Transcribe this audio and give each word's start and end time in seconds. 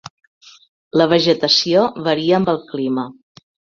La 1.01 1.05
vegetació 1.11 1.83
varia 2.09 2.39
amb 2.39 2.51
el 2.55 2.59
clima. 2.73 3.05